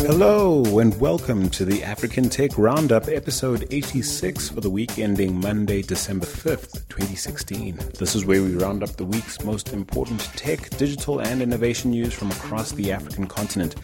[0.00, 5.82] Hello and welcome to the African Tech Roundup, episode 86 for the week ending Monday,
[5.82, 7.78] December 5th, 2016.
[7.98, 12.12] This is where we round up the week's most important tech, digital, and innovation news
[12.12, 13.76] from across the African continent.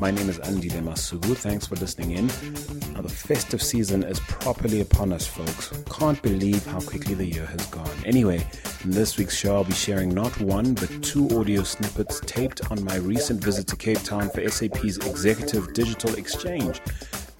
[0.00, 1.36] My name is Andile Masuku.
[1.36, 2.28] Thanks for listening in.
[3.32, 5.72] Festive season is properly upon us, folks.
[5.90, 7.88] Can't believe how quickly the year has gone.
[8.04, 8.46] Anyway,
[8.84, 12.84] in this week's show, I'll be sharing not one, but two audio snippets taped on
[12.84, 16.82] my recent visit to Cape Town for SAP's Executive Digital Exchange.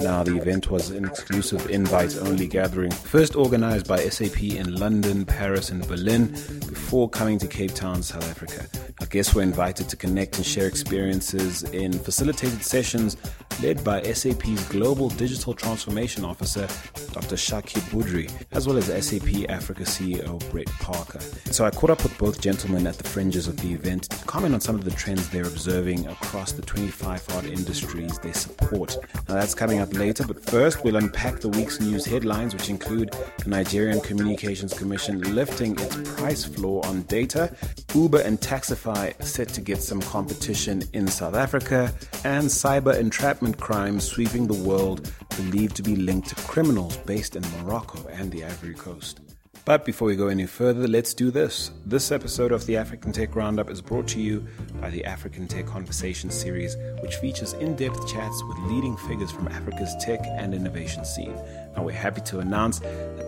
[0.00, 5.26] Now, the event was an exclusive invite only gathering, first organized by SAP in London,
[5.26, 6.28] Paris, and Berlin,
[6.66, 8.66] before coming to Cape Town, South Africa.
[9.00, 13.16] Our guests were invited to connect and share experiences in facilitated sessions
[13.60, 16.66] led by SAP's Global Digital Transformation Officer,
[17.12, 17.36] Dr.
[17.36, 21.20] Chakib Bouhdary, as well as SAP Africa CEO Brett Parker.
[21.50, 24.54] So I caught up with both gentlemen at the fringes of the event to comment
[24.54, 28.96] on some of the trends they're observing across the 25 odd industries they support.
[29.28, 33.14] Now that's coming up later, but first we'll unpack the week's news headlines, which include
[33.42, 37.54] the Nigerian Communications Commission lifting its price floor on data,
[37.94, 41.92] Uber and Taxify set to get some competition in South Africa,
[42.24, 47.42] and cyber entrapment crimes sweeping the world believed to be linked to criminals based in
[47.58, 49.20] Morocco and the Ivory Coast.
[49.64, 51.70] But before we go any further, let's do this.
[51.86, 54.46] This episode of the African Tech Roundup is brought to you
[54.80, 59.48] by the African Tech Conversation series, which features in depth chats with leading figures from
[59.48, 61.36] Africa's tech and innovation scene.
[61.76, 62.80] Now, we're happy to announce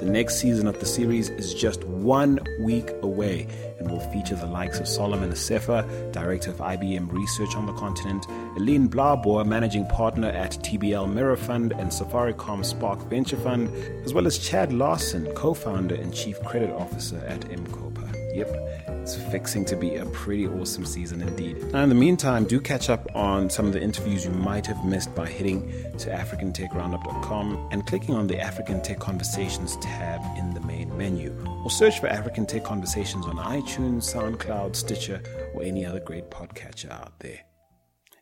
[0.05, 4.45] the next season of the series is just one week away and will feature the
[4.45, 10.29] likes of Solomon Assefa, Director of IBM Research on the continent, Eileen Blaauboer, Managing Partner
[10.29, 15.55] at TBL Mirror Fund and Safaricom Spark Venture Fund, as well as Chad Larson, Co
[15.55, 18.37] founder and Chief Credit Officer at M-KOPA.
[18.37, 21.63] Yep, it's fixing to be a pretty awesome season indeed.
[21.75, 24.83] Now, in the meantime, do catch up on some of the interviews you might have
[24.83, 30.61] missed by heading to AfricanTechRoundup.com and clicking on the African Tech Conversations tab in the
[30.61, 35.23] main menu, or search for African Tech Conversations on iTunes, SoundCloud, Stitcher,
[35.53, 37.41] or any other great podcatcher out there.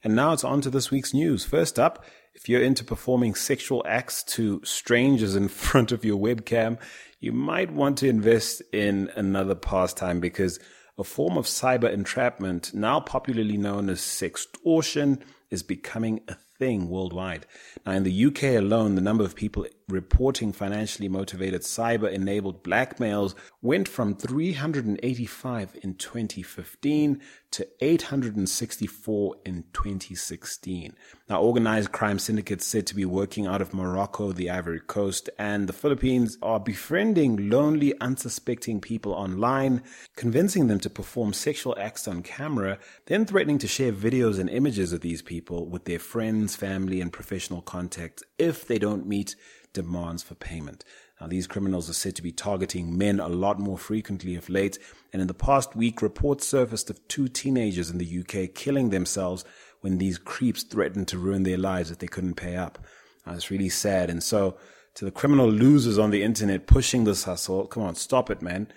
[0.03, 1.45] And now it's on to this week's news.
[1.45, 2.05] First up,
[2.35, 6.79] if you're into performing sexual acts to strangers in front of your webcam,
[7.21, 10.59] you might want to invest in another pastime because
[10.99, 15.21] a form of cyber entrapment, now popularly known as sextortion,
[15.51, 17.47] is becoming a thing worldwide.
[17.85, 23.35] Now, in the UK alone, the number of people reporting financially motivated cyber enabled blackmails
[23.61, 27.21] went from 385 in 2015
[27.53, 30.97] to 864 in 2016.
[31.29, 35.69] Now, organized crime syndicates said to be working out of Morocco, the Ivory Coast, and
[35.69, 39.83] the Philippines are befriending lonely, unsuspecting people online,
[40.17, 44.93] convincing them to perform sexual acts on camera, then threatening to share videos and images
[44.93, 49.37] of these people with their friends, family, and professional contacts if they don't meet
[49.73, 50.85] demands for payment.
[51.21, 54.79] Now, these criminals are said to be targeting men a lot more frequently of late,
[55.13, 59.45] and in the past week, reports surfaced of two teenagers in the UK killing themselves
[59.81, 62.79] when these creeps threatened to ruin their lives if they couldn't pay up.
[63.27, 64.11] Now, it's really sad.
[64.11, 64.57] And so,
[64.95, 68.69] to the criminal losers on the internet pushing this hustle, come on, stop it, man.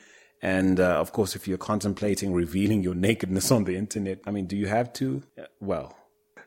[0.42, 4.46] And uh, of course, if you're contemplating revealing your nakedness on the internet, I mean,
[4.46, 5.24] do you have to?
[5.60, 5.98] Well,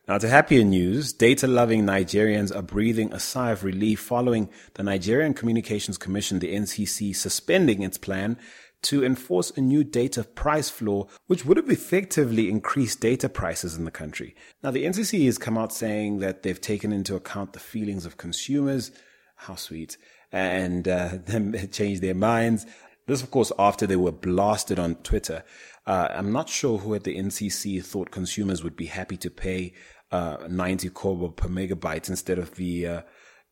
[0.08, 4.82] now, to happier news, data loving Nigerians are breathing a sigh of relief following the
[4.82, 8.38] Nigerian Communications Commission, the NCC, suspending its plan
[8.80, 13.84] to enforce a new data price floor, which would have effectively increased data prices in
[13.84, 14.34] the country.
[14.62, 18.16] Now, the NCC has come out saying that they've taken into account the feelings of
[18.16, 18.90] consumers.
[19.36, 19.98] How sweet.
[20.32, 22.64] And uh, them changed their minds.
[23.06, 25.44] This, of course, after they were blasted on Twitter.
[25.86, 29.72] Uh, I'm not sure who at the NCC thought consumers would be happy to pay
[30.10, 33.00] uh, 90 kobo per megabyte instead of the uh,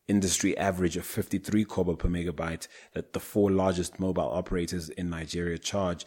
[0.07, 5.57] industry average of 53 kobo per megabyte that the four largest mobile operators in Nigeria
[5.57, 6.05] charge.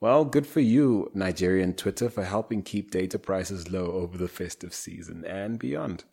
[0.00, 4.74] Well, good for you, Nigerian Twitter, for helping keep data prices low over the festive
[4.74, 6.04] season and beyond.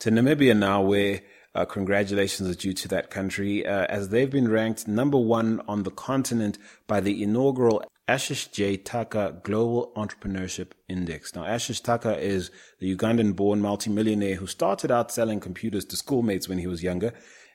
[0.00, 1.22] To Namibia now, where
[1.54, 5.84] uh, congratulations are due to that country, uh, as they've been ranked number one on
[5.84, 8.76] the continent by the inaugural Ashish J.
[8.78, 11.36] Thakkar Global Entrepreneurship Index.
[11.36, 12.50] Now, Ashish Thakkar is
[12.80, 17.12] the Ugandan born multimillionaire who started out selling computers to schoolmates when he was younger.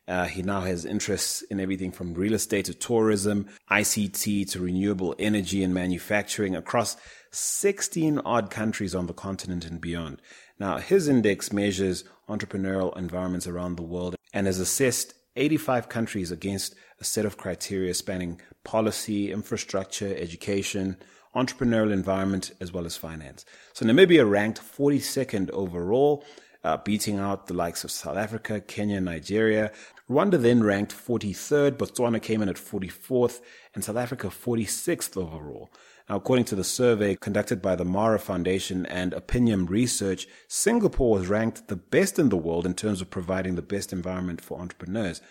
[0.08, 5.14] Uh, he now has interests in everything from real estate to tourism, ICT to renewable
[5.20, 6.96] energy and manufacturing across
[7.32, 10.22] 16 odd countries on the continent and beyond.
[10.58, 16.76] Now, his index measures entrepreneurial environments around the world and has assessed 85 countries against
[17.00, 20.98] a set of criteria spanning policy, infrastructure, education,
[21.36, 23.46] entrepreneurial environment, as well as finance.
[23.74, 26.26] So Namibia ranked 42nd overall,
[26.64, 29.72] uh, beating out the likes of South Africa, Kenya, Nigeria.
[30.10, 33.42] Rwanda then ranked 43rd, Botswana came in at 44th,
[33.76, 35.70] and South Africa 46th overall.
[36.10, 41.28] Now, according to the survey conducted by the Mara Foundation and Opinium Research, Singapore was
[41.28, 45.22] ranked the best in the world in terms of providing the best environment for entrepreneurs.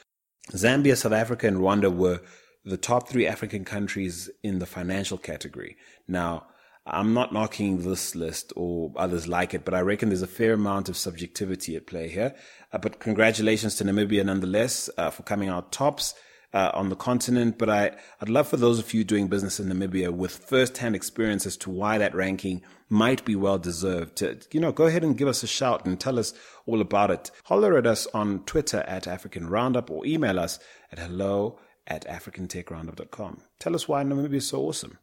[0.52, 2.20] Zambia, South Africa, and Rwanda were
[2.64, 5.76] the top three African countries in the financial category.
[6.06, 6.46] Now,
[6.84, 10.52] I'm not knocking this list or others like it, but I reckon there's a fair
[10.52, 12.34] amount of subjectivity at play here.
[12.72, 16.14] Uh, but congratulations to Namibia nonetheless uh, for coming out tops.
[16.56, 19.68] Uh, on the continent, but I, I'd love for those of you doing business in
[19.68, 24.60] Namibia with first-hand experience as to why that ranking might be well deserved to, you
[24.60, 26.32] know, go ahead and give us a shout and tell us
[26.64, 27.30] all about it.
[27.44, 30.58] Holler at us on Twitter at African Roundup or email us
[30.90, 33.42] at hello at africantechroundup.com.
[33.60, 34.96] Tell us why Namibia is so awesome.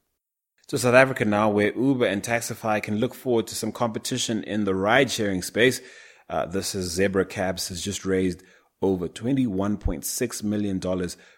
[0.69, 4.63] To South Africa now, where Uber and Taxify can look forward to some competition in
[4.63, 5.81] the ride-sharing space.
[6.27, 8.41] Uh, this is Zebra Cabs has just raised
[8.81, 10.79] over $21.6 million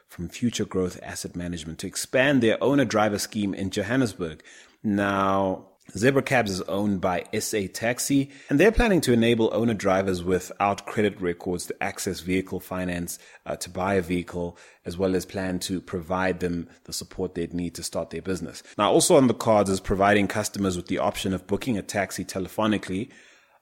[0.08, 4.44] from Future Growth Asset Management to expand their owner driver scheme in Johannesburg.
[4.84, 10.24] Now, Zebra Cabs is owned by SA Taxi, and they're planning to enable owner drivers
[10.24, 15.26] without credit records to access vehicle finance uh, to buy a vehicle, as well as
[15.26, 18.64] plan to provide them the support they'd need to start their business.
[18.78, 22.26] Now, also on the cards is providing customers with the option of booking a taxi
[22.26, 23.10] telephonically.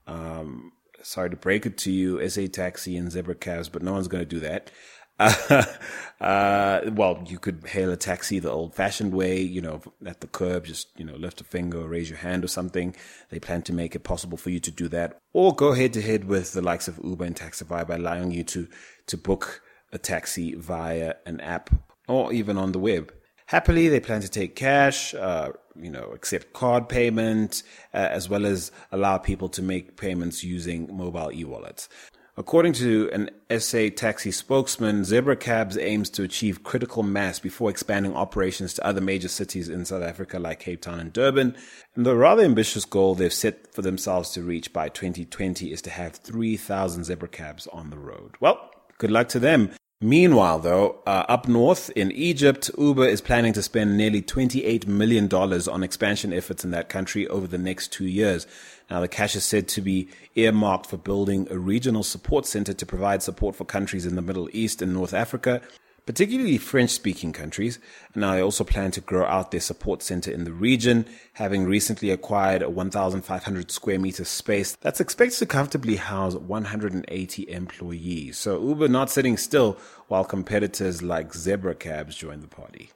[0.08, 0.72] Um,
[1.04, 4.24] sorry to break it to you, SA Taxi and Zebra Cabs, but no one's going
[4.24, 4.72] to do that.
[6.24, 10.28] Uh, well, you could hail a taxi the old fashioned way, you know, at the
[10.28, 12.96] curb, just, you know, lift a finger or raise your hand or something.
[13.30, 16.02] They plan to make it possible for you to do that or go head to
[16.02, 18.70] head with the likes of Uber and Taxify by allowing you to,
[19.08, 19.62] to book
[19.92, 21.70] a taxi via an app
[22.08, 23.14] or even on the web.
[23.48, 27.64] Happily, they plan to take cash, uh, you know, accept card payment,
[27.94, 31.90] uh, as well as allow people to make payments using mobile e-wallets.
[32.36, 38.16] According to an SA taxi spokesman, Zebra Cabs aims to achieve critical mass before expanding
[38.16, 41.56] operations to other major cities in South Africa like Cape Town and Durban.
[41.96, 45.92] And the rather ambitious goal they've set for themselves to reach by 2020 is to
[45.92, 48.36] have 3,000 Zebra Cabs on the road.
[48.40, 49.70] Well, good luck to them.
[50.04, 55.34] Meanwhile, though, uh, up north in Egypt, Uber is planning to spend nearly $28 million
[55.34, 58.46] on expansion efforts in that country over the next two years.
[58.90, 62.86] Now, the cash is said to be earmarked for building a regional support center to
[62.86, 65.62] provide support for countries in the Middle East and North Africa,
[66.06, 67.80] particularly French speaking countries.
[68.16, 72.10] Now, they also plan to grow out their support center in the region, having recently
[72.10, 78.38] acquired a 1,500 square meter space that's expected to comfortably house 180 employees.
[78.38, 79.78] So, Uber not sitting still
[80.08, 82.92] while competitors like Zebra Cabs join the party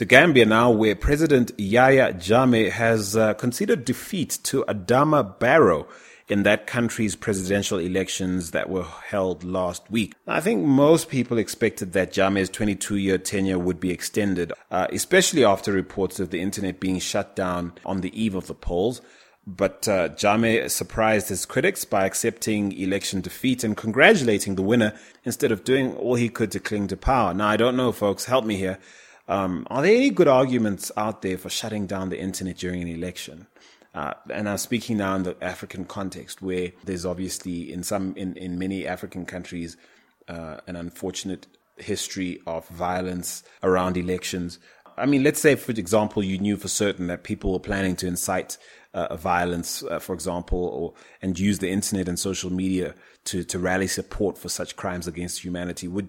[0.00, 5.86] to Gambia now, where President Yahya Jammeh has uh, conceded defeat to Adama Barrow
[6.30, 10.14] in that country's presidential elections that were held last week.
[10.28, 15.44] I think most people expected that Jammeh's 22 year tenure would be extended, uh, especially
[15.44, 19.00] after reports of the internet being shut down on the eve of the polls.
[19.46, 24.94] But uh, Jammeh surprised his critics by accepting election defeat and congratulating the winner
[25.24, 27.34] instead of doing all he could to cling to power.
[27.34, 28.78] Now, I don't know, folks, help me here.
[29.26, 32.88] Um, are there any good arguments out there for shutting down the internet during an
[32.88, 33.46] election?
[33.94, 38.36] Uh, and I'm speaking now in the African context, where there's obviously in some in,
[38.36, 39.76] in many African countries
[40.28, 44.58] uh, an unfortunate history of violence around elections.
[44.96, 48.06] I mean, let's say, for example, you knew for certain that people were planning to
[48.06, 48.58] incite
[48.92, 52.94] uh, violence, uh, for example, or and use the internet and social media
[53.24, 55.88] to to rally support for such crimes against humanity.
[55.88, 56.08] Would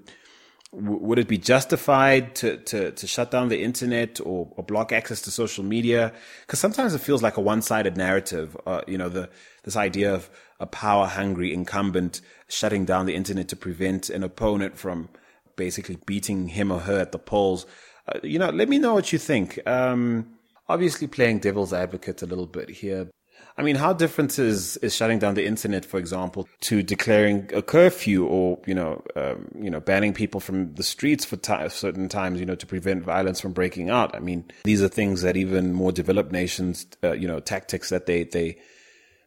[0.73, 5.21] would it be justified to, to, to shut down the internet or, or block access
[5.23, 6.13] to social media?
[6.41, 8.55] Because sometimes it feels like a one-sided narrative.
[8.65, 9.29] Uh, you know, the
[9.63, 15.09] this idea of a power-hungry incumbent shutting down the internet to prevent an opponent from
[15.55, 17.65] basically beating him or her at the polls.
[18.07, 19.59] Uh, you know, let me know what you think.
[19.67, 20.37] Um,
[20.69, 23.09] obviously, playing devil's advocate a little bit here,
[23.57, 27.61] I mean, how different is, is shutting down the internet, for example, to declaring a
[27.61, 32.09] curfew or, you know, um, you know, banning people from the streets for t- certain
[32.09, 34.15] times, you know, to prevent violence from breaking out?
[34.15, 38.05] I mean, these are things that even more developed nations, uh, you know, tactics that
[38.05, 38.57] they, they,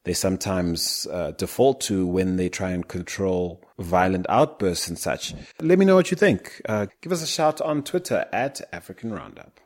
[0.04, 5.34] they sometimes uh, default to when they try and control violent outbursts and such.
[5.60, 6.62] Let me know what you think.
[6.68, 9.60] Uh, give us a shout on Twitter at African Roundup.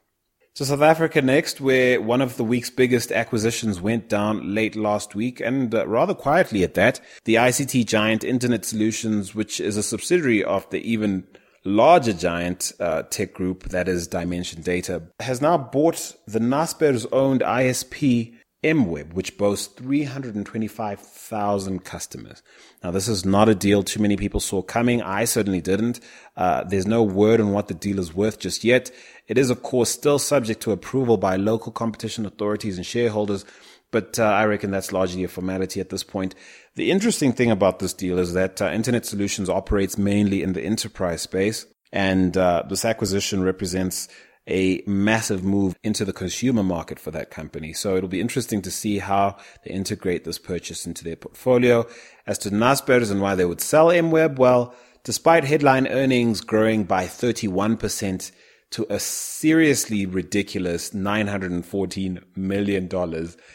[0.59, 5.15] So South Africa next, where one of the week's biggest acquisitions went down late last
[5.15, 6.99] week, and uh, rather quietly at that.
[7.27, 11.29] The ICT giant Internet Solutions, which is a subsidiary of the even
[11.65, 17.43] larger giant uh, tech group that is Dimension Data has now bought the Naspers owned
[17.43, 18.35] ISP
[18.65, 22.43] MWeb, which boasts 325,000 customers.
[22.83, 25.01] Now, this is not a deal too many people saw coming.
[25.01, 26.01] I certainly didn't.
[26.37, 28.91] Uh, there's no word on what the deal is worth just yet.
[29.29, 33.45] It is, of course, still subject to approval by local competition authorities and shareholders,
[33.93, 36.35] but uh, I reckon that's largely a formality at this point.
[36.75, 40.63] The interesting thing about this deal is that uh, Internet Solutions operates mainly in the
[40.63, 44.09] enterprise space, and uh, this acquisition represents
[44.49, 47.73] a massive move into the consumer market for that company.
[47.73, 51.87] So it'll be interesting to see how they integrate this purchase into their portfolio.
[52.27, 54.75] As to Naspers and why they would sell MWeb, well,
[55.05, 58.33] despite headline earnings growing by 31%
[58.71, 62.89] to a seriously ridiculous $914 million.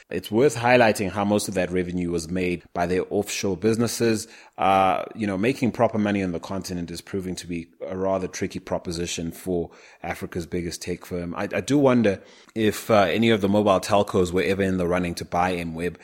[0.10, 4.28] It's worth highlighting how most of that revenue was made by their offshore businesses.
[4.58, 8.28] Uh, you know, making proper money on the continent is proving to be a rather
[8.28, 9.70] tricky proposition for
[10.02, 11.36] Africa's biggest tech firm.
[11.36, 12.22] I, I do wonder
[12.56, 15.98] if uh, any of the mobile telcos were ever in the running to buy MWeb.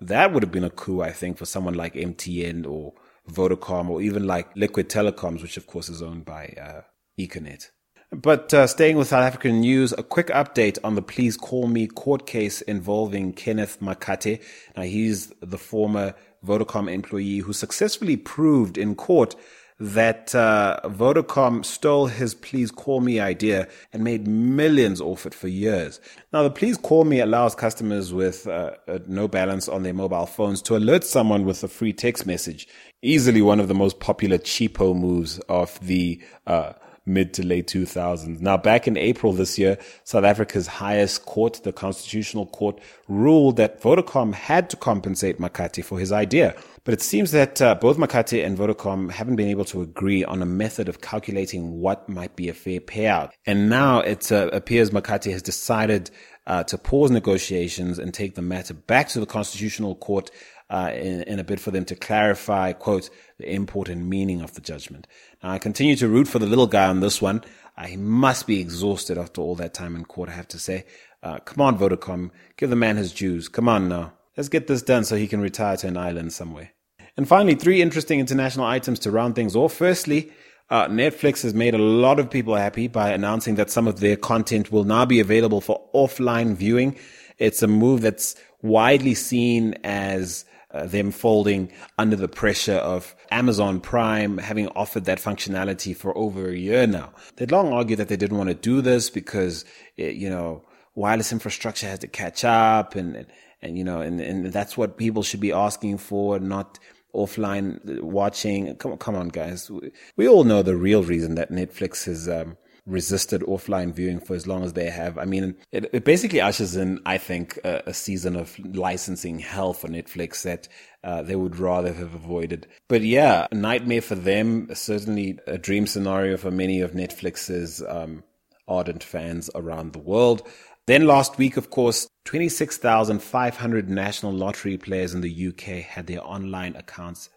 [0.00, 2.94] That would have been a coup, I think, for someone like MTN or
[3.30, 6.80] Vodacom or even like Liquid Telecoms, which of course is owned by uh,
[7.18, 7.70] Econet.
[8.12, 11.88] But uh, staying with South African news, a quick update on the Please Call Me
[11.88, 14.40] court case involving Kenneth Makate.
[14.76, 19.34] Now, he's the former Vodacom employee who successfully proved in court
[19.80, 25.48] that uh, Vodacom stole his Please Call Me idea and made millions off it for
[25.48, 26.00] years.
[26.32, 28.70] Now, the Please Call Me allows customers with uh,
[29.08, 32.68] no balance on their mobile phones to alert someone with a free text message.
[33.02, 36.74] Easily one of the most popular cheapo moves of the uh,
[37.06, 38.40] mid to late 2000s.
[38.40, 43.80] Now, back in April this year, South Africa's highest court, the Constitutional Court, ruled that
[43.80, 46.54] Vodacom had to compensate Makate for his idea.
[46.84, 50.42] But it seems that uh, both Makate and Vodacom haven't been able to agree on
[50.42, 53.30] a method of calculating what might be a fair payout.
[53.44, 56.10] And now it uh, appears Makate has decided
[56.46, 60.30] uh, to pause negotiations and take the matter back to the Constitutional Court
[60.68, 63.08] uh, in, in, a bid for them to clarify, quote,
[63.38, 65.06] the import and meaning of the judgment.
[65.42, 67.42] Now, I continue to root for the little guy on this one.
[67.76, 70.84] I must be exhausted after all that time in court, I have to say.
[71.22, 72.30] Uh, come on, Vodacom.
[72.56, 73.48] Give the man his dues.
[73.48, 74.14] Come on now.
[74.36, 76.72] Let's get this done so he can retire to an island somewhere.
[77.16, 79.72] And finally, three interesting international items to round things off.
[79.72, 80.30] Firstly,
[80.68, 84.16] uh, Netflix has made a lot of people happy by announcing that some of their
[84.16, 86.96] content will now be available for offline viewing.
[87.38, 90.44] It's a move that's widely seen as
[90.76, 96.48] uh, them folding under the pressure of Amazon Prime having offered that functionality for over
[96.50, 97.12] a year now.
[97.36, 99.64] They'd long argued that they didn't want to do this because,
[99.96, 100.64] it, you know,
[100.94, 103.26] wireless infrastructure has to catch up and, and,
[103.62, 106.78] and you know, and, and that's what people should be asking for, not
[107.14, 108.74] offline watching.
[108.76, 109.70] Come, come on, guys.
[109.70, 114.34] We, we all know the real reason that Netflix is, um, resisted offline viewing for
[114.34, 115.18] as long as they have.
[115.18, 119.72] I mean, it, it basically ushers in, I think, a, a, season of licensing hell
[119.72, 120.68] for Netflix that
[121.02, 122.68] uh, they would rather have avoided.
[122.88, 124.68] But yeah, nightmare for them.
[124.72, 128.22] Certainly a dream scenario for many of Netflix's um,
[128.68, 130.46] ardent fans around the world.
[130.86, 136.76] Then last week, of course, 26,500 national lottery players in the UK had their online
[136.76, 137.28] accounts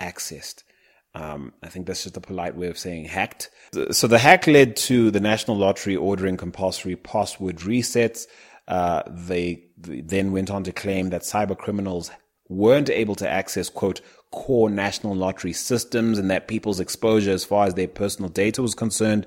[0.00, 0.62] accessed.
[1.14, 3.50] Um, I think that's just a polite way of saying hacked.
[3.90, 8.26] So the hack led to the National Lottery ordering compulsory password resets.
[8.66, 12.10] Uh, they, then went on to claim that cyber criminals
[12.48, 14.00] weren't able to access, quote,
[14.30, 18.74] core national lottery systems and that people's exposure as far as their personal data was
[18.74, 19.26] concerned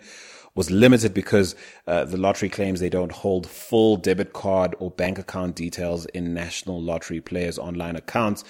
[0.55, 1.53] was limited because
[1.85, 6.33] uh, the lottery claims they don't hold full debit card or bank account details in
[6.33, 8.43] national lottery players' online accounts.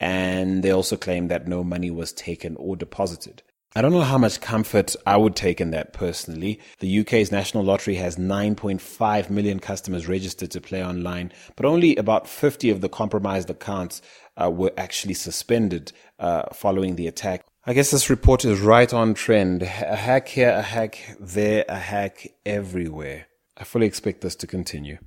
[0.00, 3.42] And they also claim that no money was taken or deposited.
[3.76, 6.58] I don't know how much comfort I would take in that personally.
[6.80, 12.26] The UK's National Lottery has 9.5 million customers registered to play online, but only about
[12.26, 14.02] 50 of the compromised accounts
[14.36, 17.44] uh, were actually suspended uh, following the attack.
[17.64, 19.62] I guess this report is right on trend.
[19.62, 23.28] A hack here, a hack there, a hack everywhere.
[23.56, 24.98] I fully expect this to continue.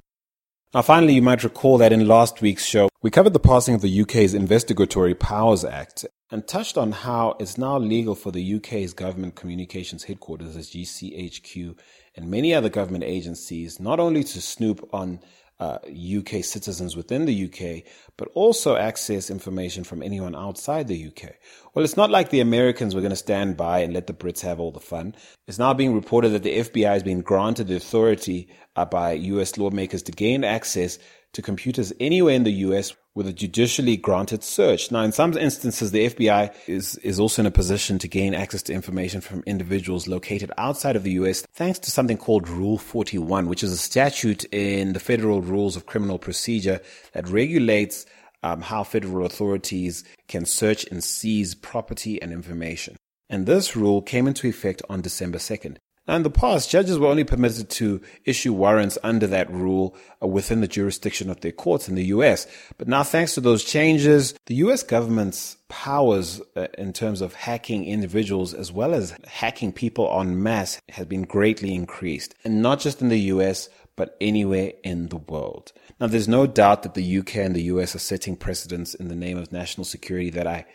[0.73, 3.81] Now, finally, you might recall that in last week's show, we covered the passing of
[3.81, 8.91] the UK's Investigatory Powers Act and touched on how it's now legal for the UK's
[8.91, 11.77] government communications headquarters, as GCHQ,
[12.15, 15.19] and many other government agencies, not only to snoop on
[15.63, 15.79] uh,
[16.19, 17.83] UK citizens within the UK,
[18.17, 21.35] but also access information from anyone outside the UK.
[21.73, 24.41] Well, it's not like the Americans were going to stand by and let the Brits
[24.41, 25.15] have all the fun.
[25.47, 29.57] It's now being reported that the FBI has been granted the authority uh, by US
[29.57, 30.99] lawmakers to gain access
[31.33, 34.91] to computers anywhere in the US with a judicially granted search.
[34.91, 38.63] Now, in some instances, the FBI is, is also in a position to gain access
[38.63, 43.47] to information from individuals located outside of the US thanks to something called Rule 41,
[43.47, 46.81] which is a statute in the Federal Rules of Criminal Procedure
[47.13, 48.05] that regulates
[48.43, 52.95] um, how federal authorities can search and seize property and information.
[53.29, 55.77] And this rule came into effect on December 2nd.
[56.05, 60.27] Now, in the past, judges were only permitted to issue warrants under that rule uh,
[60.27, 62.45] within the jurisdiction of their courts in the US.
[62.77, 67.85] But now, thanks to those changes, the US government's powers uh, in terms of hacking
[67.85, 72.35] individuals as well as hacking people en masse has been greatly increased.
[72.43, 75.71] And not just in the US, but anywhere in the world.
[76.01, 79.15] Now, there's no doubt that the UK and the US are setting precedents in the
[79.15, 80.65] name of national security that I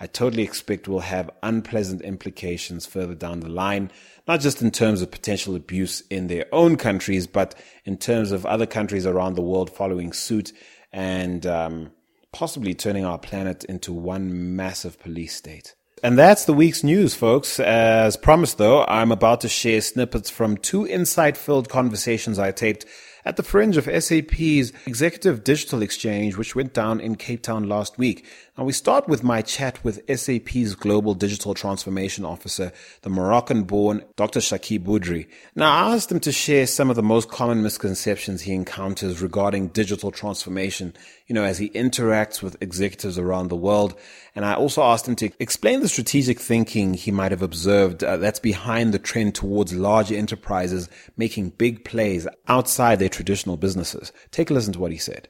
[0.00, 3.90] I totally expect will have unpleasant implications further down the line,
[4.28, 7.54] not just in terms of potential abuse in their own countries, but
[7.86, 10.52] in terms of other countries around the world following suit
[10.92, 11.90] and um,
[12.30, 15.74] possibly turning our planet into one massive police state.
[16.02, 17.58] And that's the week's news, folks.
[17.58, 22.84] As promised, though, I'm about to share snippets from two insight filled conversations I taped
[23.24, 27.98] at the fringe of SAP's Executive Digital Exchange, which went down in Cape Town last
[27.98, 28.24] week.
[28.58, 32.72] Now, we start with my chat with SAP's Global Digital Transformation Officer,
[33.02, 34.40] the Moroccan born Dr.
[34.40, 35.28] Chakib Bouhdary.
[35.54, 39.68] Now, I asked him to share some of the most common misconceptions he encounters regarding
[39.68, 40.92] digital transformation,
[41.28, 43.96] you know, as he interacts with executives around the world.
[44.34, 48.16] And I also asked him to explain the strategic thinking he might have observed uh,
[48.16, 54.10] that's behind the trend towards large enterprises making big plays outside their traditional businesses.
[54.32, 55.28] Take a listen to what he said.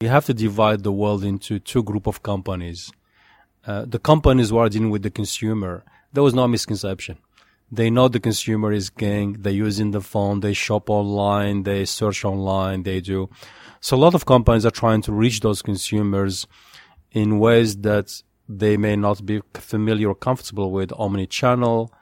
[0.00, 2.90] You have to divide the world into two group of companies.
[3.64, 7.16] Uh, the companies who are dealing with the consumer, there was no misconception.
[7.70, 9.36] They know the consumer is king.
[9.38, 10.40] They're using the phone.
[10.40, 11.62] They shop online.
[11.62, 12.82] They search online.
[12.82, 13.30] They do.
[13.80, 16.46] So a lot of companies are trying to reach those consumers
[17.12, 21.92] in ways that they may not be familiar or comfortable with omni-channel.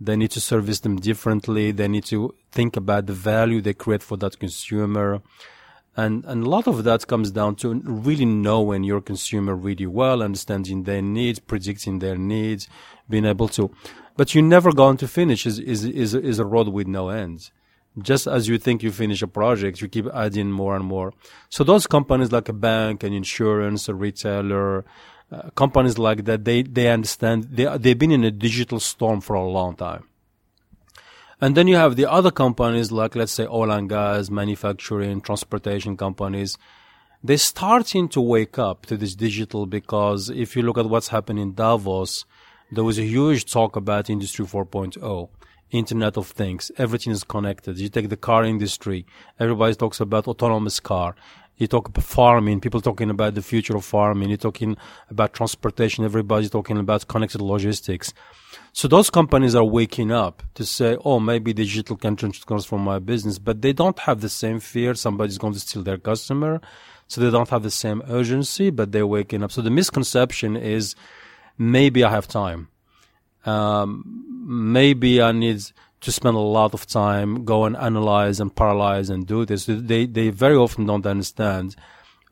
[0.00, 1.72] They need to service them differently.
[1.72, 5.22] They need to think about the value they create for that consumer.
[5.96, 10.22] And, and a lot of that comes down to really knowing your consumer really well,
[10.22, 12.68] understanding their needs, predicting their needs,
[13.08, 13.70] being able to,
[14.16, 17.50] but you're never going to finish is, is, is, is a road with no end.
[18.02, 21.12] Just as you think you finish a project, you keep adding more and more.
[21.48, 24.84] So those companies like a bank, an insurance, a retailer,
[25.30, 29.34] uh, companies like that, they, they understand, they, they've been in a digital storm for
[29.34, 30.07] a long time.
[31.40, 35.96] And then you have the other companies like, let's say, oil and gas, manufacturing, transportation
[35.96, 36.58] companies.
[37.22, 41.42] They're starting to wake up to this digital because if you look at what's happening
[41.42, 42.24] in Davos,
[42.72, 45.28] there was a huge talk about Industry 4.0.
[45.70, 46.72] Internet of Things.
[46.78, 47.78] Everything is connected.
[47.78, 49.06] You take the car industry.
[49.38, 51.14] Everybody talks about autonomous car.
[51.58, 52.60] You talk about farming.
[52.60, 54.28] People talking about the future of farming.
[54.28, 54.76] You're talking
[55.10, 56.04] about transportation.
[56.04, 58.14] Everybody's talking about connected logistics.
[58.72, 63.38] So those companies are waking up to say, oh, maybe digital can transform my business,
[63.38, 66.60] but they don't have the same fear somebody's going to steal their customer.
[67.08, 69.50] So they don't have the same urgency, but they're waking up.
[69.50, 70.94] So the misconception is
[71.56, 72.68] maybe I have time.
[73.46, 74.04] Um,
[74.46, 75.62] maybe I need
[76.00, 79.66] to spend a lot of time, go and analyze and paralyze and do this.
[79.66, 81.74] They, they very often don't understand.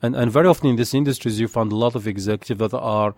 [0.02, 3.14] And, and very often in these industries, you find a lot of executives that are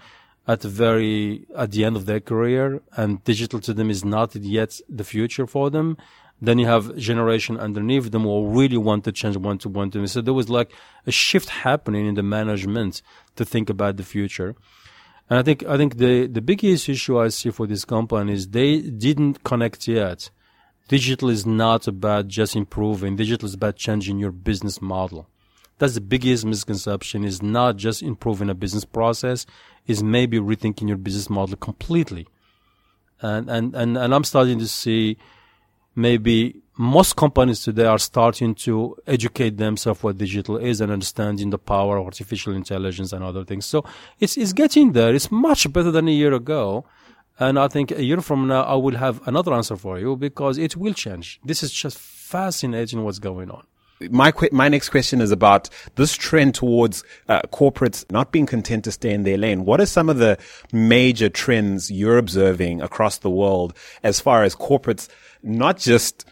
[0.48, 4.34] at the very at the end of their career and digital to them is not
[4.34, 5.96] yet the future for them
[6.40, 10.06] then you have generation underneath them who really want to change one to one to
[10.06, 10.72] so there was like
[11.06, 13.02] a shift happening in the management
[13.36, 14.56] to think about the future
[15.28, 18.48] and i think i think the the biggest issue i see for this company is
[18.48, 20.30] they didn't connect yet
[20.88, 25.28] digital is not about just improving digital is about changing your business model
[25.78, 29.46] that's the biggest misconception is not just improving a business process,
[29.86, 32.26] is maybe rethinking your business model completely.
[33.22, 35.16] And, and, and, and I'm starting to see
[35.94, 41.58] maybe most companies today are starting to educate themselves what digital is and understanding the
[41.58, 43.66] power of artificial intelligence and other things.
[43.66, 43.84] So
[44.20, 45.14] it's, it's getting there.
[45.14, 46.84] It's much better than a year ago.
[47.40, 50.58] And I think a year from now, I will have another answer for you because
[50.58, 51.40] it will change.
[51.44, 53.64] This is just fascinating what's going on
[54.10, 58.92] my my next question is about this trend towards uh, corporates not being content to
[58.92, 59.64] stay in their lane.
[59.64, 60.38] What are some of the
[60.72, 65.08] major trends you're observing across the world as far as corporates
[65.42, 66.26] not just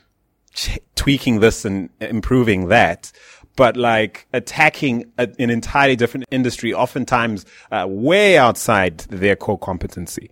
[0.55, 3.11] ch- tweaking this and improving that,
[3.57, 10.31] but like attacking a, an entirely different industry, oftentimes uh, way outside their core competency?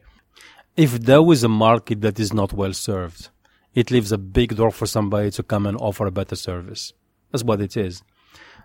[0.76, 3.30] If there is a market that is not well served,
[3.74, 6.92] it leaves a big door for somebody to come and offer a better service.
[7.30, 8.02] That's what it is.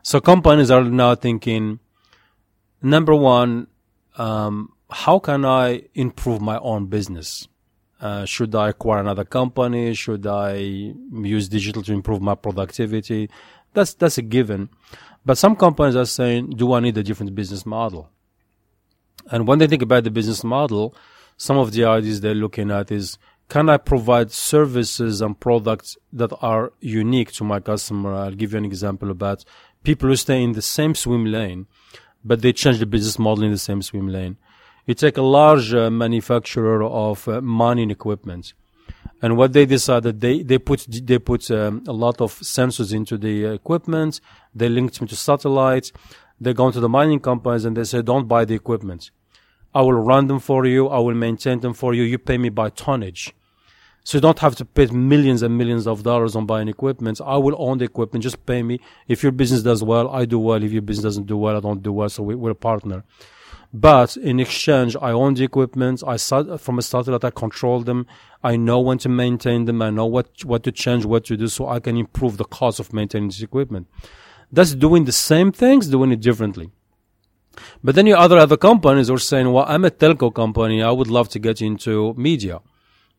[0.01, 1.79] So companies are now thinking,
[2.81, 3.67] number one,
[4.17, 7.47] um, how can I improve my own business?
[8.01, 9.93] Uh, should I acquire another company?
[9.93, 13.29] Should I use digital to improve my productivity?
[13.73, 14.69] That's that's a given.
[15.25, 18.09] But some companies are saying, do I need a different business model?
[19.29, 20.95] And when they think about the business model,
[21.39, 26.31] some of the ideas they're looking at is, can I provide services and products that
[26.41, 28.13] are unique to my customer?
[28.13, 29.45] I'll give you an example about
[29.81, 31.65] people who stay in the same swim lane,
[32.25, 34.35] but they change the business model in the same swim lane.
[34.85, 38.53] You take a large uh, manufacturer of uh, mining equipment,
[39.21, 43.17] and what they decided they they put they put um, a lot of sensors into
[43.17, 44.19] the equipment.
[44.53, 45.93] They linked them to satellites.
[46.41, 49.11] They go to the mining companies and they say, "Don't buy the equipment.
[49.73, 50.87] I will run them for you.
[50.87, 52.03] I will maintain them for you.
[52.03, 53.33] You pay me by tonnage."
[54.03, 57.21] So you don't have to pay millions and millions of dollars on buying equipment.
[57.23, 58.23] I will own the equipment.
[58.23, 58.79] Just pay me.
[59.07, 60.63] If your business does well, I do well.
[60.63, 62.09] If your business doesn't do well, I don't do well.
[62.09, 63.03] So we, we're a partner.
[63.71, 66.01] But in exchange, I own the equipment.
[66.07, 67.23] I start from a satellite.
[67.23, 68.07] I control them.
[68.43, 69.81] I know when to maintain them.
[69.81, 72.79] I know what what to change, what to do, so I can improve the cost
[72.79, 73.87] of maintaining this equipment.
[74.51, 76.71] That's doing the same things, doing it differently.
[77.83, 80.81] But then you other other companies are saying, "Well, I'm a telco company.
[80.81, 82.59] I would love to get into media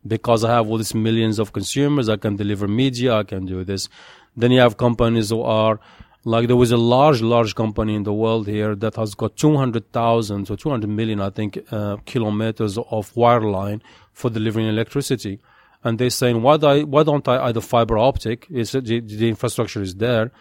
[0.05, 2.09] because I have all these millions of consumers.
[2.09, 3.15] I can deliver media.
[3.15, 3.89] I can do this."
[4.35, 5.79] Then you have companies who are
[6.23, 10.51] like there was a large, large company in the world here that has got 200,000
[10.51, 13.81] or 200 million, I think, uh, kilometers of wire line
[14.13, 15.39] for delivering electricity.
[15.83, 18.45] And they're saying, why, do I, why don't I either fiber optic?
[18.51, 20.31] Is the, the infrastructure is there.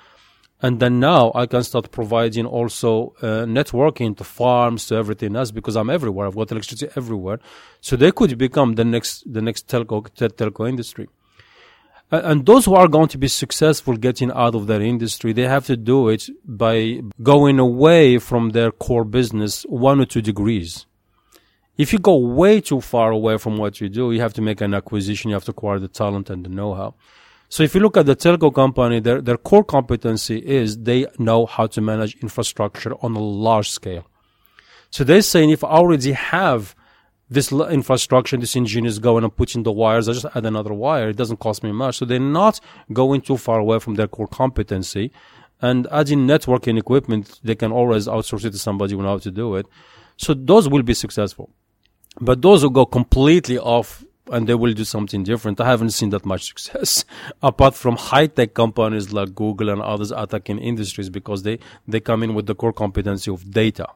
[0.62, 5.50] And then now I can start providing also uh, networking to farms, to everything else,
[5.50, 6.26] because I'm everywhere.
[6.26, 7.40] I've got electricity everywhere.
[7.80, 11.08] So they could become the next, the next telco, telco industry
[12.10, 15.66] and those who are going to be successful getting out of their industry, they have
[15.66, 20.86] to do it by going away from their core business one or two degrees.
[21.78, 24.60] If you go way too far away from what you do, you have to make
[24.60, 26.94] an acquisition, you have to acquire the talent and the know-how.
[27.50, 31.46] So if you look at the telco company, their, their core competency is they know
[31.46, 34.06] how to manage infrastructure on a large scale.
[34.90, 36.76] So they're saying if I already have
[37.28, 40.08] this infrastructure, this engineers going and putting the wires.
[40.08, 41.08] I just add another wire.
[41.08, 41.98] It doesn't cost me much.
[41.98, 42.60] So they're not
[42.92, 45.10] going too far away from their core competency.
[45.60, 49.30] And adding networking equipment, they can always outsource it to somebody who knows how to
[49.32, 49.66] do it.
[50.16, 51.50] So those will be successful.
[52.20, 56.10] But those who go completely off and they will do something different, I haven't seen
[56.10, 57.04] that much success
[57.42, 62.22] apart from high tech companies like Google and others attacking industries because they, they come
[62.22, 63.86] in with the core competency of data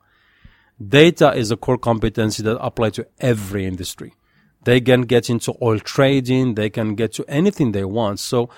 [0.80, 4.12] Data is a core competency that applies to every industry.
[4.64, 6.54] They can get into oil trading.
[6.54, 8.18] They can get to anything they want.
[8.18, 8.50] So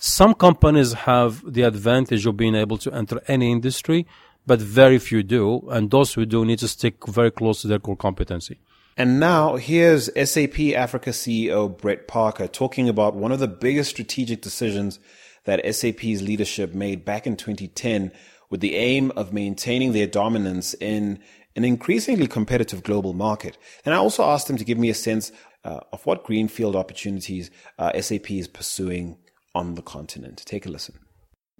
[0.00, 4.06] some companies have the advantage of being able to enter any industry,
[4.46, 5.68] but very few do.
[5.68, 8.58] And those who do need to stick very close to their core competency.
[8.96, 14.42] And now here's SAP Africa CEO Brett Parker talking about one of the biggest strategic
[14.42, 14.98] decisions
[15.44, 18.12] that SAP's leadership made back in 2010
[18.50, 21.18] with the aim of maintaining their dominance in
[21.56, 23.56] an increasingly competitive global market.
[23.84, 25.32] And I also asked them to give me a sense
[25.64, 29.18] uh, of what greenfield opportunities uh, SAP is pursuing
[29.54, 30.42] on the continent.
[30.44, 30.98] Take a listen.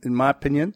[0.02, 0.74] In my opinion,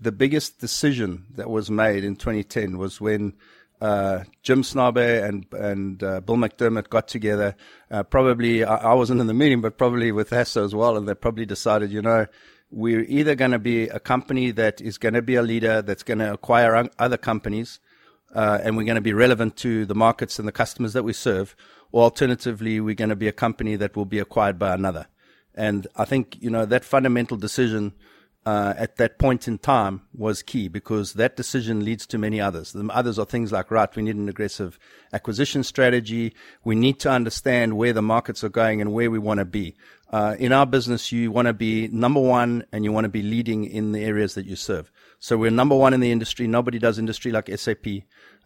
[0.00, 3.34] the biggest decision that was made in 2010 was when
[3.80, 7.54] uh, Jim Snabe and and uh, Bill McDermott got together.
[7.90, 11.08] Uh, probably I, I, wasn't in the meeting, but probably with Hasso as well, and
[11.08, 12.26] they probably decided, you know,
[12.70, 16.02] we're either going to be a company that is going to be a leader that's
[16.02, 17.78] going to acquire other companies,
[18.34, 21.12] uh, and we're going to be relevant to the markets and the customers that we
[21.12, 21.54] serve,
[21.92, 25.06] or alternatively, we're going to be a company that will be acquired by another.
[25.54, 27.94] And I think, you know, that fundamental decision
[28.48, 32.72] uh, at that point in time was key because that decision leads to many others.
[32.72, 34.78] The others are things like, right, we need an aggressive
[35.12, 36.34] acquisition strategy.
[36.64, 39.76] We need to understand where the markets are going and where we want to be.
[40.10, 43.20] Uh, in our business, you want to be number one and you want to be
[43.20, 44.90] leading in the areas that you serve.
[45.20, 46.46] So we're number one in the industry.
[46.46, 47.86] Nobody does industry like SAP.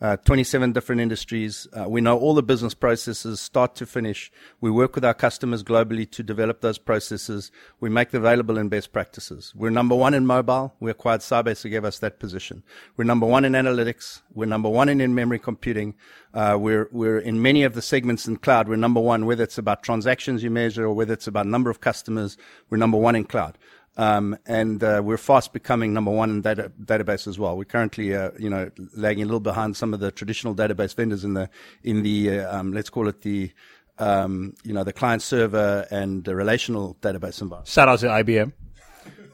[0.01, 1.69] Uh, 27 different industries.
[1.73, 4.33] Uh, we know all the business processes start to finish.
[4.61, 7.53] We work with our customers globally to develop those processes.
[7.79, 9.53] We make them available in best practices.
[9.55, 10.75] We're number one in mobile.
[10.81, 12.65] We acquired Sybase to give us that position.
[12.97, 14.23] We're number one in analytics.
[14.35, 15.95] We're number one in in-memory computing.
[16.35, 18.69] Uh, we're, we're in many of the segments in cloud.
[18.69, 21.81] We're number one, whether it's about transactions you measure or whether it's about number of
[21.81, 22.37] customers.
[22.71, 23.57] We're number one in cloud.
[23.97, 27.57] Um, and uh, we're fast becoming number one in data, database as well.
[27.59, 31.25] We're currently, uh, you know, lagging a little behind some of the traditional database vendors
[31.25, 31.51] in the
[31.83, 33.53] in the uh, um, let's call it the
[33.99, 37.69] um, you know the client server and the relational database environment.
[37.69, 38.53] Shout out to IBM.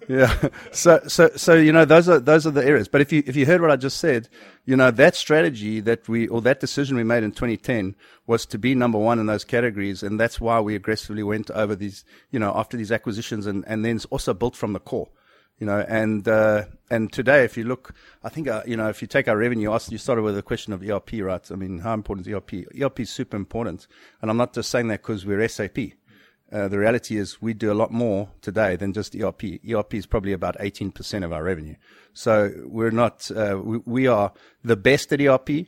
[0.09, 0.49] Yeah.
[0.73, 2.89] So, so, so you know, those are those are the areas.
[2.89, 4.29] But if you if you heard what I just said,
[4.65, 7.95] you know, that strategy that we or that decision we made in 2010
[8.27, 11.75] was to be number one in those categories, and that's why we aggressively went over
[11.75, 15.09] these, you know, after these acquisitions, and and then also built from the core
[15.59, 17.93] you know, and uh, and today, if you look,
[18.23, 20.73] I think uh, you know, if you take our revenue, you started with the question
[20.73, 21.51] of ERP, right?
[21.51, 22.67] I mean, how important is ERP?
[22.81, 23.89] ERP is super important,
[24.23, 25.79] and I'm not just saying that because we're SAP.
[26.51, 29.43] Uh, the reality is we do a lot more today than just ERP.
[29.71, 31.75] ERP is probably about 18% of our revenue.
[32.15, 34.33] So we're not, uh, we, we, are
[34.65, 35.67] the best at ERP.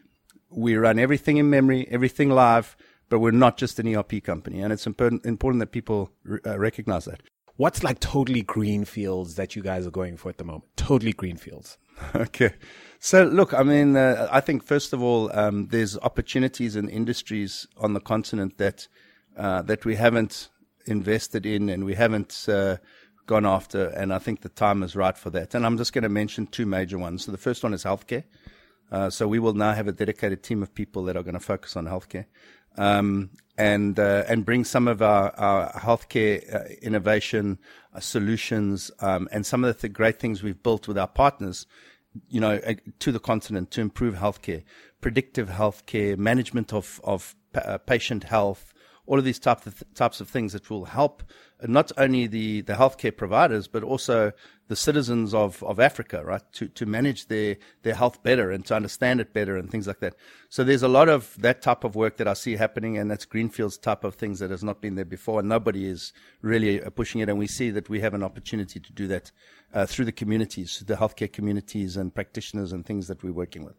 [0.48, 2.76] We run everything in memory, everything live,
[3.10, 4.62] but we're not just an ERP company.
[4.62, 6.12] And it's important, important that people
[6.46, 7.22] uh, recognize that.
[7.56, 10.64] What's like totally green fields that you guys are going for at the moment?
[10.76, 11.76] Totally green fields.
[12.14, 12.54] Okay.
[12.98, 17.66] So look, I mean, uh, I think first of all, um, there's opportunities in industries
[17.76, 18.88] on the continent that
[19.36, 20.48] uh, that we haven't
[20.86, 22.76] invested in and we haven't uh,
[23.26, 25.54] gone after, and I think the time is right for that.
[25.54, 27.24] And I'm just going to mention two major ones.
[27.24, 28.24] So the first one is healthcare.
[28.90, 31.40] Uh, so we will now have a dedicated team of people that are going to
[31.40, 32.24] focus on healthcare
[32.76, 37.58] um, and uh, and bring some of our, our healthcare uh, innovation
[37.94, 41.66] uh, solutions um, and some of the th- great things we've built with our partners,
[42.28, 42.60] you know,
[42.98, 44.62] to the continent to improve healthcare,
[45.00, 48.72] predictive healthcare, management of of uh, patient health,
[49.10, 51.24] all of these types of th- types of things that will help
[51.66, 54.30] not only the, the healthcare providers, but also
[54.68, 58.74] the citizens of, of Africa, right, to, to manage their, their health better and to
[58.76, 60.14] understand it better and things like that.
[60.48, 63.24] So there's a lot of that type of work that I see happening, and that's
[63.24, 66.88] Greenfield's type of things that has not been there before, and nobody is really uh,
[66.90, 67.28] pushing it.
[67.28, 69.32] And we see that we have an opportunity to do that
[69.74, 73.74] uh, through the communities, the healthcare communities and practitioners and things that we're working with.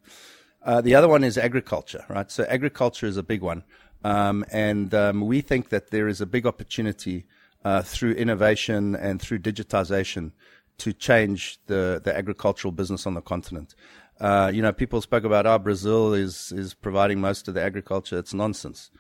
[0.63, 2.29] Uh, the other one is agriculture, right?
[2.29, 3.63] So agriculture is a big one.
[4.03, 7.25] Um, and um, we think that there is a big opportunity
[7.63, 10.31] uh, through innovation and through digitization
[10.79, 13.75] to change the, the agricultural business on the continent.
[14.19, 18.17] Uh, you know, people spoke about, oh, Brazil is, is providing most of the agriculture.
[18.17, 18.91] It's nonsense.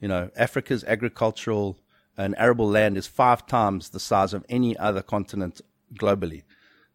[0.00, 1.78] You know, Africa's agricultural
[2.16, 5.60] and arable land is five times the size of any other continent
[5.94, 6.42] globally.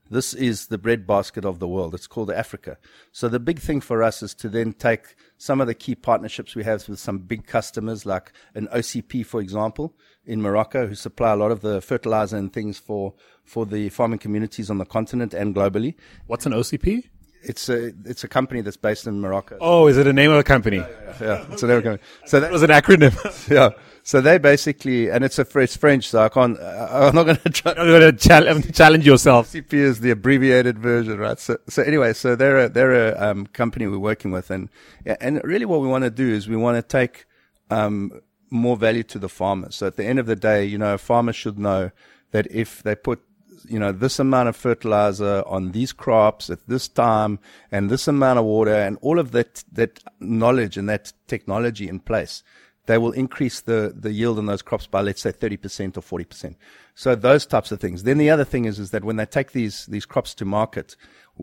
[0.09, 1.95] This is the breadbasket of the world.
[1.95, 2.77] It's called Africa.
[3.11, 6.55] So the big thing for us is to then take some of the key partnerships
[6.55, 11.31] we have with some big customers, like an OCP, for example, in Morocco, who supply
[11.31, 15.33] a lot of the fertilizer and things for, for the farming communities on the continent
[15.33, 15.95] and globally.
[16.27, 17.09] What's an OCP?
[17.47, 19.57] It's a it's a company that's based in Morocco.
[19.61, 20.77] Oh, is it a name of a company?
[20.77, 21.45] Yeah, yeah, yeah.
[21.51, 22.09] it's a name of a company.
[22.25, 23.49] So that was an acronym.
[23.49, 23.69] yeah.
[24.03, 26.59] So they basically, and it's a it's French, so I can't.
[26.59, 27.71] I'm not going to try.
[27.71, 29.47] I'm going to challenge yourself.
[29.51, 31.39] CP is the abbreviated version, right?
[31.39, 34.69] So, so anyway, so they're a they're a um, company we're working with, and
[35.05, 37.25] yeah, and really what we want to do is we want to take
[37.71, 39.75] um, more value to the farmers.
[39.75, 41.91] So at the end of the day, you know, a farmer should know
[42.31, 43.21] that if they put
[43.69, 47.39] you know, this amount of fertilizer on these crops at this time
[47.71, 51.99] and this amount of water and all of that, that knowledge and that technology in
[51.99, 52.43] place,
[52.85, 56.55] they will increase the, the yield on those crops by, let's say, 30% or 40%.
[56.93, 58.03] So those types of things.
[58.03, 60.95] Then the other thing is, is that when they take these, these crops to market,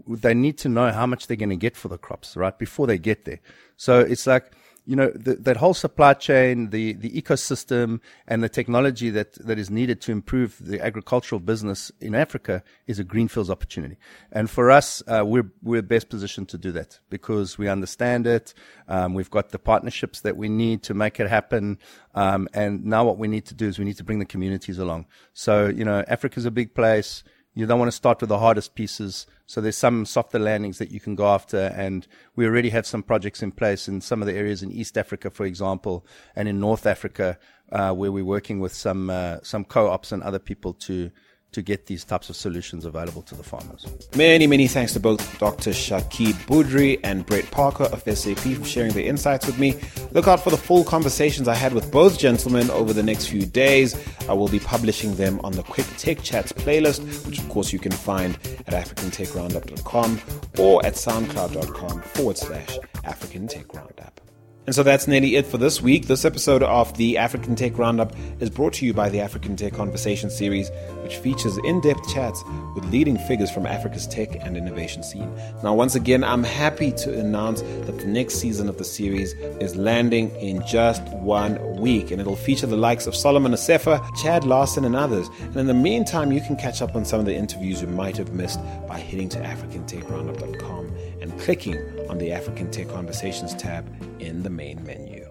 [0.06, 2.56] they need to know how much they're going to get for the crops, right?
[2.58, 3.40] Before they get there.
[3.76, 4.52] So it's like,
[4.85, 9.59] you know, the, that whole supply chain, the, the ecosystem and the technology that, that
[9.59, 13.97] is needed to improve the agricultural business in Africa is a greenfields opportunity.
[14.33, 18.55] And for us, uh, we're, we're best positioned to do that because we understand it.
[18.88, 21.79] Um, we've got the partnerships that we need to make it happen.
[22.14, 24.79] Um, and now what we need to do is we need to bring the communities
[24.79, 25.07] along.
[25.33, 27.23] So, you know, Africa's a big place.
[27.54, 29.26] You don't want to start with the hardest pieces.
[29.46, 31.72] So there's some softer landings that you can go after.
[31.76, 34.96] And we already have some projects in place in some of the areas in East
[34.96, 37.38] Africa, for example, and in North Africa,
[37.70, 41.10] uh, where we're working with some, uh, some co-ops and other people to,
[41.52, 43.86] to get these types of solutions available to the farmers.
[44.16, 45.70] Many, many thanks to both Dr.
[45.70, 49.78] Chakib Bouhdary and Brett Parker of SAP for sharing their insights with me.
[50.12, 53.44] Look out for the full conversations I had with both gentlemen over the next few
[53.44, 53.96] days.
[54.28, 57.78] I will be publishing them on the Quick Tech Chats playlist, which of course you
[57.78, 58.36] can find
[58.66, 60.20] at africantechroundup.com
[60.58, 64.20] or at soundcloud.com forward slash African Tech Roundup.
[64.64, 66.07] And so that's nearly it for this week.
[66.07, 69.72] This episode of the African Tech Roundup is brought to you by the African Tech
[69.72, 70.70] Conversation series,
[71.03, 72.44] which features in depth chats
[72.77, 75.35] with leading figures from Africa's tech and innovation scene.
[75.64, 79.75] Now, once again, I'm happy to announce that the next season of the series is
[79.75, 84.85] landing in just one week, and it'll feature the likes of Solomon Assefa, Chad Larson,
[84.85, 85.29] and others.
[85.40, 88.16] And in the meantime, you can catch up on some of the interviews you might
[88.16, 91.78] have missed by heading to AfricanTechRoundup.com and clicking
[92.11, 93.87] on the African Tech Conversations tab
[94.20, 95.26] in the main menu.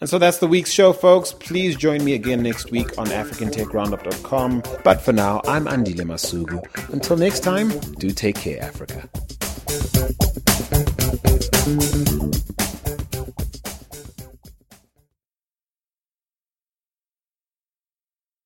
[0.00, 1.32] And so that's the week's show, folks.
[1.32, 4.62] Please join me again next week on AfricanTechRoundup.com.
[4.82, 6.92] But for now, I'm Andile Masuku.
[6.92, 9.08] Until next time, do take care, Africa.